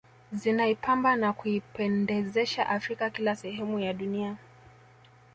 Zinaipamba 0.31 1.15
na 1.15 1.33
kuipendezesha 1.33 2.69
Afrika 2.69 3.09
kila 3.09 3.35
sehemu 3.35 3.79
ya 3.79 3.93
dunia 3.93 4.35